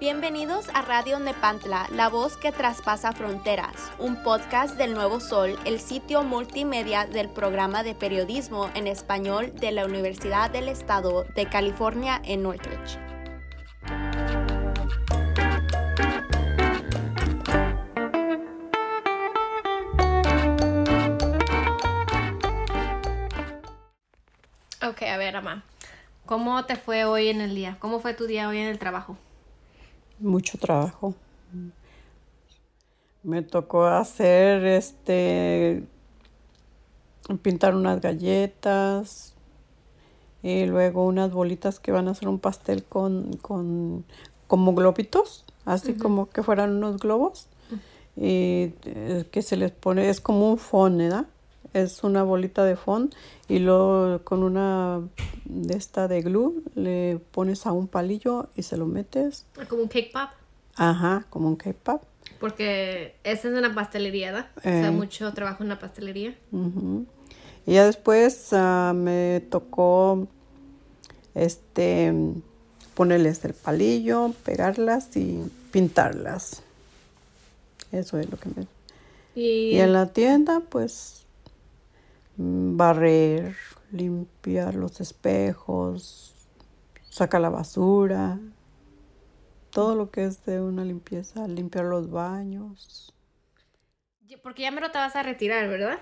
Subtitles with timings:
[0.00, 5.80] Bienvenidos a Radio Nepantla, la voz que traspasa fronteras, un podcast del Nuevo Sol, el
[5.80, 12.22] sitio multimedia del programa de periodismo en español de la Universidad del Estado de California
[12.24, 13.03] en Northridge.
[25.08, 25.64] A ver, Ama.
[26.26, 27.76] ¿Cómo te fue hoy en el día?
[27.80, 29.16] ¿Cómo fue tu día hoy en el trabajo?
[30.18, 31.14] Mucho trabajo.
[33.22, 35.84] Me tocó hacer este
[37.42, 39.34] pintar unas galletas
[40.42, 44.04] y luego unas bolitas que van a hacer un pastel con, con
[44.46, 47.48] como globitos, así como que fueran unos globos
[48.16, 51.26] y eh, que se les pone, es como un fond, ¿verdad?
[51.74, 53.12] Es una bolita de fond
[53.48, 55.02] y luego con una
[55.44, 59.44] de esta de glue le pones a un palillo y se lo metes.
[59.68, 60.30] Como un cake pop.
[60.76, 62.02] Ajá, como un cake pop.
[62.40, 64.50] Porque esa es una pastelería, ¿verdad?
[64.56, 64.90] O sea, Eh.
[64.90, 66.34] mucho trabajo en la pastelería.
[67.66, 70.26] Y ya después ah, me tocó
[71.34, 72.12] este
[72.94, 76.62] ponerles el palillo, pegarlas y pintarlas.
[77.90, 78.66] Eso es lo que me...
[79.34, 81.23] Y, Y en la tienda, pues,
[82.36, 83.56] barrer,
[83.92, 86.34] limpiar los espejos,
[87.10, 88.40] sacar la basura,
[89.70, 93.12] todo lo que es de una limpieza, limpiar los baños.
[94.42, 95.98] Porque ya me lo te vas a retirar, ¿verdad?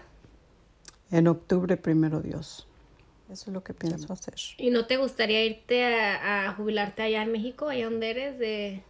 [1.13, 2.67] En octubre, primero Dios.
[3.31, 4.41] Eso es lo que pienso hacer.
[4.57, 8.83] ¿Y no te gustaría irte a, a jubilarte allá en México, allá donde eres, de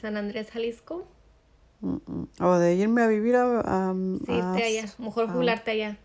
[0.00, 1.06] San Andrés, Jalisco?
[1.82, 2.24] Mm, mm.
[2.40, 3.44] O de irme a vivir a...
[3.60, 4.92] a- Sí, a- irte allá.
[4.98, 5.98] Mejor jubilarte allá.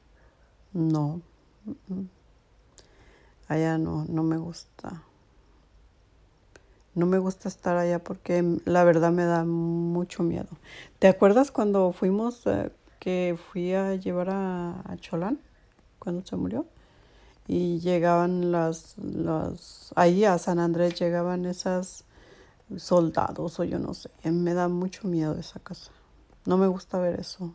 [0.74, 1.22] No.
[3.48, 5.04] Allá no, no me gusta.
[6.94, 10.50] No me gusta estar allá porque la verdad me da mucho miedo.
[11.00, 15.40] ¿Te acuerdas cuando fuimos, eh, que fui a llevar a, a Cholán,
[16.00, 16.66] cuando se murió?
[17.48, 22.06] Y llegaban las, las, ahí a San Andrés llegaban esas
[22.78, 24.10] soldados o yo no sé.
[24.30, 25.92] Me da mucho miedo esa casa.
[26.46, 27.54] No me gusta ver eso.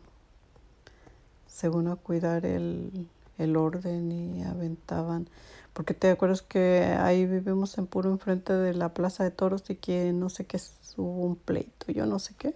[1.56, 3.08] Según a cuidar el,
[3.38, 5.26] el orden y aventaban.
[5.72, 9.76] Porque te acuerdas que ahí vivimos en puro enfrente de la plaza de toros y
[9.76, 10.60] que no sé qué
[10.98, 12.54] hubo un pleito, yo no sé qué.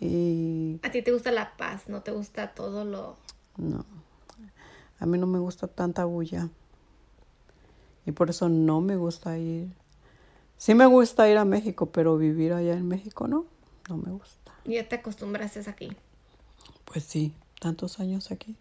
[0.00, 3.18] Y A ti te gusta la paz, no te gusta todo lo...
[3.58, 3.84] no,
[4.98, 6.48] a mí no me gusta tanta bulla.
[8.06, 9.68] Y por eso no me gusta ir.
[10.56, 13.44] Sí me gusta ir a México, pero vivir allá en México no,
[13.90, 14.52] no me gusta.
[14.64, 15.94] Ya te acostumbraste aquí.
[16.86, 18.56] Pues sí, tantos años aquí.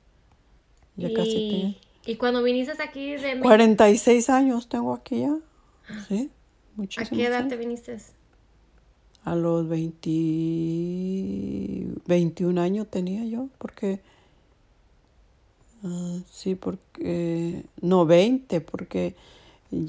[0.96, 1.76] Ya casi y, tengo.
[2.06, 5.36] y cuando viniste aquí de México, 46 años tengo aquí ya.
[6.08, 7.50] Sí, ¿a muchísimos qué edad años.
[7.50, 7.98] te viniste?
[9.26, 10.10] A los 20,
[12.08, 14.00] 21 años tenía yo, porque...
[15.84, 17.66] ah, sí, porque...
[17.82, 19.16] No, 20, porque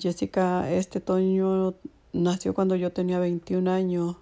[0.01, 1.75] Jessica, este Toño
[2.13, 4.17] nació cuando yo tenía 21 años.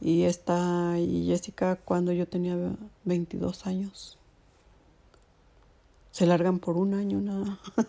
[0.00, 2.56] Y esta, y Jessica cuando yo tenía
[3.04, 4.18] 22 años.
[6.12, 7.58] Se largan por un año nada.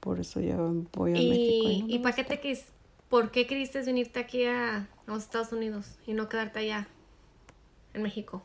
[0.00, 1.68] Por eso ya voy a México.
[1.68, 2.64] ¿Y, no y para qué te quis,
[3.10, 6.88] por qué quisiste venirte aquí a, a los Estados Unidos y no quedarte allá
[7.92, 8.42] en México?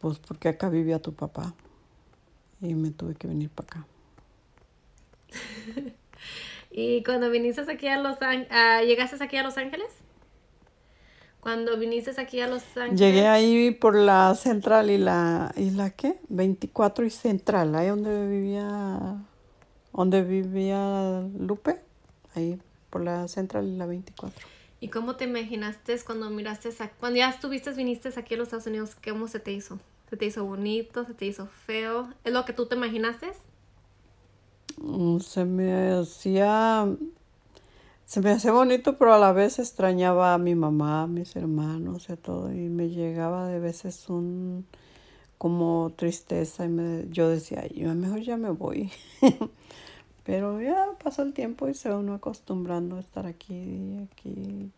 [0.00, 1.54] Pues porque acá vivía tu papá
[2.60, 3.86] y me tuve que venir para acá.
[6.70, 8.48] ¿Y cuando viniste aquí a Los Ángeles,
[8.86, 9.88] llegaste aquí a Los Ángeles?
[11.40, 12.98] Cuando viniste aquí a Los Ángeles.
[13.00, 16.18] Llegué ahí por la central y la, ¿y la qué?
[16.28, 19.16] 24 y central, ahí donde vivía,
[19.92, 21.80] donde vivía Lupe,
[22.34, 24.46] ahí por la central y la 24.
[24.80, 28.66] ¿Y cómo te imaginaste cuando miraste, a- cuando ya estuviste, viniste aquí a los Estados
[28.66, 29.78] Unidos, cómo se te hizo?
[30.10, 31.04] ¿Se te hizo bonito?
[31.06, 32.08] ¿Se te hizo feo?
[32.24, 33.30] ¿Es lo que tú te imaginaste?
[34.78, 36.86] Mm, Se me hacía,
[38.10, 42.08] se me hacía bonito, pero a la vez extrañaba a mi mamá, a mis hermanos
[42.08, 44.66] y a todo, y me llegaba de veces un,
[45.38, 48.90] como tristeza, y me, yo decía, yo mejor ya me voy.
[50.24, 54.72] Pero ya pasó el tiempo y se va uno acostumbrando a estar aquí y aquí,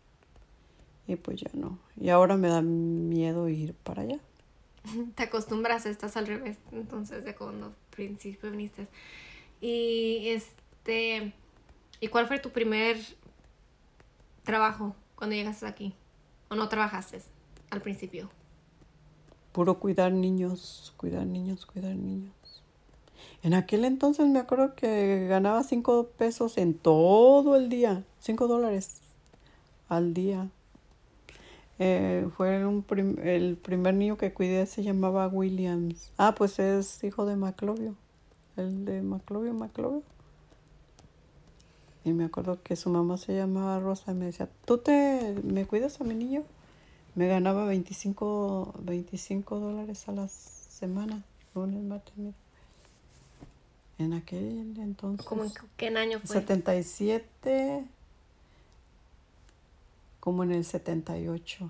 [1.07, 1.79] y pues ya no.
[1.99, 4.19] Y ahora me da miedo ir para allá.
[5.15, 8.85] Te acostumbras, estás al revés, entonces, de cuando principio viniste.
[9.59, 11.33] Y este,
[11.99, 12.97] ¿y cuál fue tu primer
[14.43, 15.93] trabajo cuando llegaste aquí?
[16.49, 17.21] ¿O no trabajaste
[17.69, 18.29] al principio?
[19.51, 22.33] Puro cuidar niños, cuidar niños, cuidar niños.
[23.41, 29.01] En aquel entonces me acuerdo que ganaba cinco pesos en todo el día, cinco dólares
[29.89, 30.49] al día.
[31.79, 32.85] Eh, fue un
[33.23, 36.13] el primer niño que cuidé se llamaba Williams.
[36.17, 37.95] Ah, pues es hijo de Maclovio,
[38.55, 40.03] el de Maclovio, Maclovio.
[42.05, 45.65] Y me acuerdo que su mamá se llamaba Rosa y me decía, ¿tú te me
[45.65, 46.43] cuidas a mi niño?
[47.15, 51.23] Me ganaba 25, 25 dólares a la semana,
[51.55, 52.13] lunes, martes,
[53.99, 55.25] En aquel entonces.
[55.25, 56.41] ¿Cómo en qué año fue?
[56.41, 57.85] 77
[60.23, 61.69] como en el 78.